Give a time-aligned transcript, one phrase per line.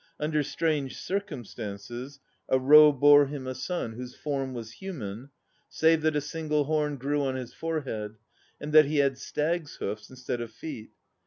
[0.19, 5.29] Under strange circumstances 1 a roe bore him a son whose form was human,
[5.69, 8.15] save that a single horn grew on his forehead,
[8.59, 10.89] and that he had stag's hoofs instead of feet.